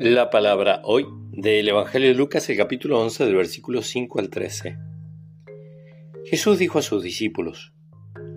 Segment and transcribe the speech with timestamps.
[0.00, 4.78] La palabra hoy del Evangelio de Lucas, el capítulo 11, del versículo 5 al 13.
[6.26, 7.72] Jesús dijo a sus discípulos,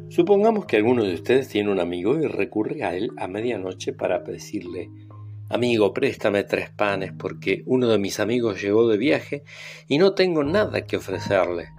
[0.09, 4.17] Supongamos que alguno de ustedes tiene un amigo y recurre a él a medianoche para
[4.17, 4.89] decirle,
[5.49, 9.43] Amigo, préstame tres panes porque uno de mis amigos llegó de viaje
[9.87, 11.69] y no tengo nada que ofrecerle.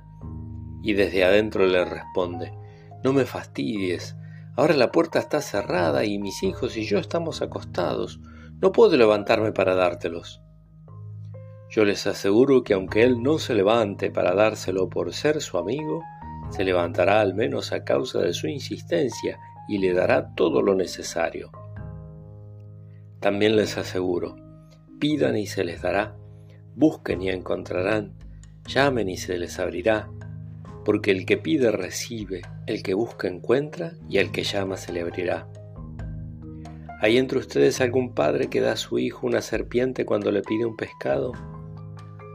[0.85, 2.53] Y desde adentro le responde,
[3.03, 4.15] No me fastidies,
[4.55, 8.21] ahora la puerta está cerrada y mis hijos y yo estamos acostados,
[8.63, 10.41] no puedo levantarme para dártelos.
[11.69, 16.03] Yo les aseguro que aunque él no se levante para dárselo por ser su amigo,
[16.51, 21.51] se levantará al menos a causa de su insistencia y le dará todo lo necesario.
[23.19, 24.37] También les aseguro,
[25.01, 26.15] pidan y se les dará,
[26.77, 28.15] busquen y encontrarán,
[28.67, 30.09] llamen y se les abrirá,
[30.85, 35.01] porque el que pide recibe, el que busca encuentra y el que llama se le
[35.01, 35.49] abrirá.
[37.03, 40.65] ¿Hay entre ustedes algún padre que da a su hijo una serpiente cuando le pide
[40.65, 41.33] un pescado?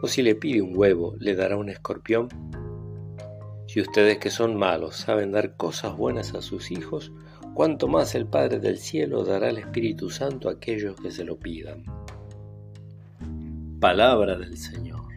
[0.04, 2.28] ¿O si le pide un huevo, le dará un escorpión?
[3.66, 7.14] Si ustedes que son malos saben dar cosas buenas a sus hijos,
[7.54, 11.40] cuánto más el Padre del Cielo dará el Espíritu Santo a aquellos que se lo
[11.40, 11.86] pidan.
[13.80, 15.17] Palabra del Señor.